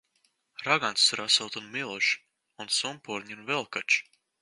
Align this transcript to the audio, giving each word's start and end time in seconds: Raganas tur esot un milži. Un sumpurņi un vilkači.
Raganas 0.67 1.03
tur 1.09 1.21
esot 1.25 1.59
un 1.61 1.69
milži. 1.77 2.19
Un 2.67 2.75
sumpurņi 2.81 3.41
un 3.41 3.49
vilkači. 3.55 4.07